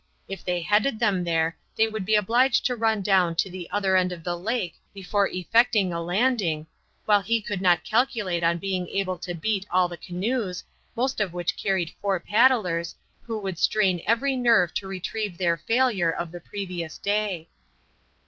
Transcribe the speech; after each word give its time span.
If 0.27 0.43
they 0.43 0.61
headed 0.63 0.97
them 0.97 1.25
there 1.25 1.55
they 1.75 1.87
would 1.87 2.05
be 2.07 2.15
obliged 2.15 2.65
to 2.65 2.75
run 2.75 3.03
down 3.03 3.35
to 3.35 3.51
the 3.51 3.69
other 3.69 3.95
end 3.95 4.11
of 4.11 4.23
the 4.23 4.35
lake 4.35 4.73
before 4.95 5.27
effecting 5.27 5.93
a 5.93 6.01
landing, 6.01 6.65
while 7.05 7.21
he 7.21 7.39
could 7.39 7.61
not 7.61 7.83
calculate 7.83 8.43
on 8.43 8.57
being 8.57 8.89
able 8.89 9.19
to 9.19 9.35
beat 9.35 9.67
all 9.69 9.87
the 9.87 9.97
canoes, 9.97 10.63
most 10.95 11.19
of 11.19 11.33
which 11.33 11.55
carried 11.55 11.93
four 12.01 12.19
paddlers, 12.19 12.95
who 13.21 13.37
would 13.41 13.59
strain 13.59 14.01
every 14.07 14.35
nerve 14.35 14.73
to 14.73 14.87
retrieve 14.87 15.37
their 15.37 15.55
failure 15.55 16.09
of 16.09 16.31
the 16.31 16.39
previous 16.41 16.97
day. 16.97 17.49